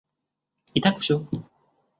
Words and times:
И 0.73 0.81
так 0.87 0.97
всё. 1.05 1.17